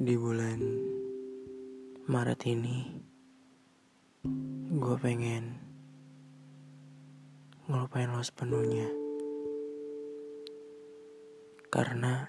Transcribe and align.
Di 0.00 0.16
bulan 0.16 0.56
Maret 2.08 2.48
ini, 2.48 2.88
gue 4.72 4.96
pengen 4.96 5.60
ngelupain 7.68 8.08
lo 8.08 8.24
sepenuhnya. 8.24 8.88
Karena 11.68 12.24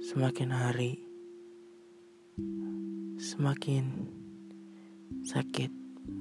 semakin 0.00 0.48
hari, 0.48 0.96
semakin 3.20 3.84
sakit 5.28 5.68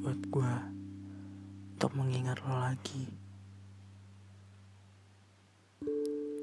buat 0.04 0.20
gue 0.28 0.56
untuk 1.80 1.96
mengingat 1.96 2.44
lo 2.44 2.60
lagi. 2.60 3.08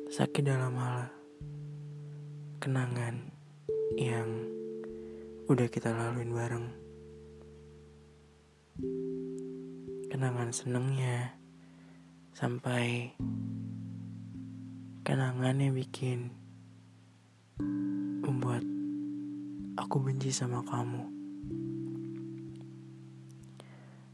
Sakit 0.08 0.48
dalam 0.48 0.72
hal 0.80 1.12
kenangan 2.56 3.39
yang 3.98 4.46
udah 5.50 5.66
kita 5.66 5.90
laluin 5.90 6.30
bareng. 6.30 6.66
Kenangan 10.06 10.54
senengnya 10.54 11.34
sampai 12.30 13.10
kenangan 15.02 15.58
yang 15.58 15.74
bikin 15.74 16.30
membuat 18.22 18.62
aku 19.74 19.98
benci 19.98 20.30
sama 20.30 20.62
kamu. 20.62 21.10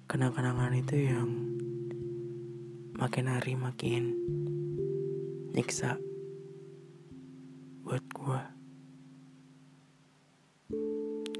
Kenang-kenangan 0.08 0.72
itu 0.72 0.96
yang 1.04 1.28
makin 2.96 3.28
hari 3.28 3.52
makin 3.52 4.16
nyiksa 5.52 6.00
buat 7.84 8.00
gua. 8.16 8.55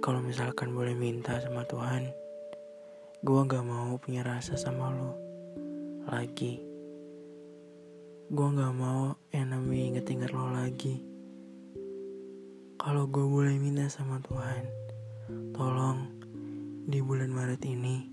Kalau 0.07 0.23
misalkan 0.23 0.71
boleh 0.71 0.95
minta 0.95 1.35
sama 1.43 1.67
Tuhan, 1.67 2.07
gue 3.27 3.41
gak 3.43 3.67
mau 3.67 3.99
punya 3.99 4.23
rasa 4.23 4.55
sama 4.55 4.95
lo 4.95 5.19
lagi. 6.07 6.63
Gue 8.31 8.49
gak 8.55 8.71
mau 8.71 9.19
yang 9.35 9.51
namanya 9.51 9.99
inget-inget 9.99 10.31
lo 10.31 10.47
lagi. 10.55 11.03
Kalau 12.79 13.11
gue 13.11 13.27
boleh 13.27 13.59
minta 13.59 13.91
sama 13.91 14.23
Tuhan, 14.23 14.63
tolong 15.51 16.07
di 16.87 17.03
bulan 17.03 17.35
Maret 17.35 17.67
ini 17.67 18.07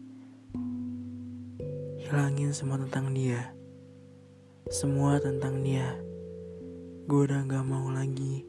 hilangin 2.01 2.57
semua 2.57 2.81
tentang 2.81 3.13
dia. 3.13 3.53
Semua 4.73 5.21
tentang 5.21 5.61
dia. 5.61 5.93
Gue 7.05 7.29
udah 7.29 7.45
gak 7.45 7.69
mau 7.69 7.85
lagi 7.93 8.41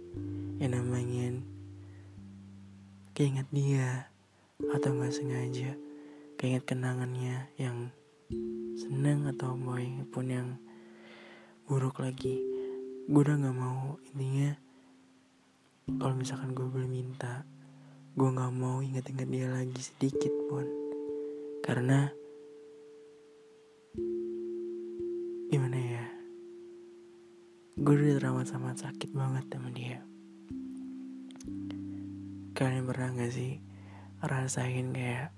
yang 0.56 0.80
namanya 0.80 1.44
keinget 3.14 3.46
dia 3.54 4.10
atau 4.74 4.90
nggak 4.90 5.14
sengaja 5.14 5.78
keinget 6.34 6.66
kenangannya 6.66 7.46
yang 7.54 7.94
seneng 8.74 9.30
atau 9.30 9.54
boy 9.54 9.86
pun 10.10 10.26
yang 10.26 10.58
buruk 11.70 12.02
lagi. 12.02 12.42
Gue 13.06 13.22
udah 13.22 13.38
nggak 13.38 13.54
mau 13.54 14.02
intinya 14.10 14.50
kalau 15.94 16.18
misalkan 16.18 16.58
gue 16.58 16.66
boleh 16.66 16.90
minta 16.90 17.46
gue 18.18 18.26
nggak 18.26 18.50
mau 18.50 18.82
inget-inget 18.82 19.30
dia 19.30 19.46
lagi 19.46 19.78
sedikit 19.78 20.34
pun. 20.50 20.66
Karena 21.62 22.10
gimana 25.54 25.78
ya 25.78 26.04
gue 27.78 27.94
udah 27.94 28.18
teramat 28.18 28.50
sama 28.50 28.74
sakit 28.74 29.14
banget 29.14 29.46
sama 29.54 29.70
dia 29.70 30.02
Kalian 32.54 32.86
pernah 32.86 33.10
gak 33.18 33.34
sih 33.34 33.58
rasain 34.22 34.94
kayak 34.94 35.34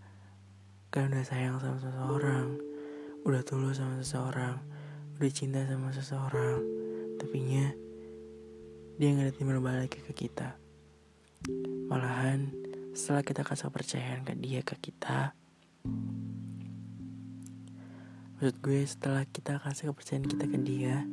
kalian 0.93 1.17
udah 1.17 1.27
sayang 1.27 1.57
sama 1.59 1.81
seseorang, 1.81 2.61
udah 3.25 3.43
tulus 3.43 3.81
sama 3.81 3.99
seseorang, 3.99 4.61
udah 5.17 5.31
cinta 5.33 5.65
sama 5.65 5.91
seseorang, 5.97 6.61
tapi 7.17 7.41
nya 7.41 7.73
dia 9.01 9.13
nggak 9.13 9.37
timbal 9.37 9.65
balik 9.65 9.97
ke 9.97 10.13
kita. 10.13 10.61
Malahan 11.89 12.53
setelah 12.93 13.25
kita 13.25 13.43
kasih 13.45 13.73
percayaan 13.73 14.21
ke 14.25 14.33
dia 14.37 14.61
ke 14.61 14.77
kita, 14.77 15.33
maksud 18.37 18.57
gue 18.61 18.81
setelah 18.85 19.25
kita 19.29 19.57
kasih 19.61 19.93
kepercayaan 19.93 20.29
kita 20.29 20.45
ke 20.49 20.59
dia, 20.65 21.05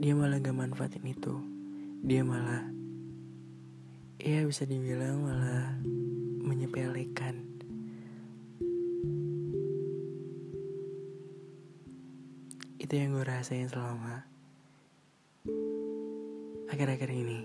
dia 0.00 0.12
malah 0.16 0.40
gak 0.40 0.56
manfaatin 0.56 1.04
itu, 1.04 1.36
dia 2.04 2.24
malah 2.24 2.81
ya 4.22 4.46
bisa 4.46 4.62
dibilang 4.62 5.26
malah 5.26 5.82
menyepelekan. 6.46 7.42
Itu 12.78 12.92
yang 12.94 13.18
gue 13.18 13.26
rasain 13.26 13.66
selama 13.66 14.22
akhir-akhir 16.70 17.10
ini. 17.10 17.42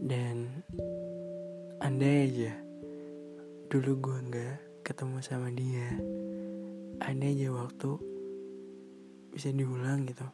Dan 0.00 0.64
andai 1.84 2.32
aja 2.32 2.56
dulu 3.68 4.00
gue 4.00 4.18
nggak 4.32 4.56
ketemu 4.80 5.20
sama 5.20 5.52
dia 5.52 5.92
andai 7.04 7.36
aja 7.36 7.52
waktu 7.52 8.00
bisa 9.32 9.52
diulang 9.52 10.04
gitu 10.08 10.24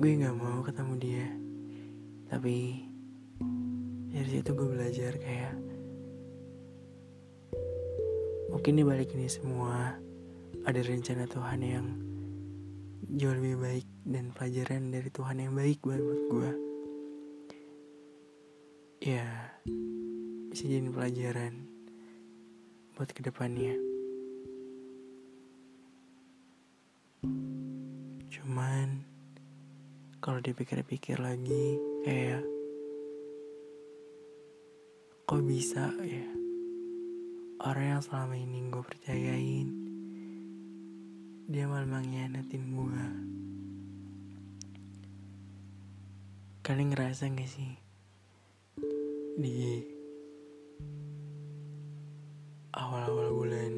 gue 0.00 0.10
nggak 0.16 0.36
mau 0.36 0.60
ketemu 0.64 0.94
dia 1.00 1.28
tapi 2.30 2.86
dari 4.14 4.28
situ 4.30 4.54
gue 4.54 4.68
belajar 4.70 5.18
kayak 5.18 5.58
mungkin 8.54 8.78
di 8.78 8.84
balik 8.86 9.10
ini 9.18 9.26
semua 9.26 9.98
ada 10.62 10.80
rencana 10.80 11.26
Tuhan 11.26 11.60
yang 11.60 11.86
jauh 13.18 13.34
lebih 13.34 13.58
baik 13.58 13.86
dan 14.06 14.30
pelajaran 14.30 14.94
dari 14.94 15.10
Tuhan 15.10 15.42
yang 15.42 15.52
baik 15.58 15.82
buat 15.82 16.22
gue 16.30 16.50
ya 19.02 19.26
bisa 20.50 20.70
jadi 20.70 20.92
pelajaran 20.92 21.70
buat 23.00 23.16
ke 23.16 23.24
depannya. 23.24 23.80
Cuman 28.28 29.08
kalau 30.20 30.44
dipikir-pikir 30.44 31.16
lagi 31.16 31.80
kayak 32.00 32.40
kok 35.28 35.42
bisa 35.44 35.92
ya? 36.00 36.28
Orang 37.60 37.86
yang 37.86 38.02
selama 38.02 38.40
ini 38.40 38.72
gue 38.72 38.80
percayain 38.80 39.68
dia 41.50 41.68
malah 41.68 41.84
mengkhianatin 41.84 42.64
gue 42.72 43.04
kalian 46.64 46.94
ngerasa 46.94 47.28
gak 47.36 47.50
sih? 47.50 47.74
Di 49.36 49.84
awal-awal 52.72 53.28
bulan 53.34 53.74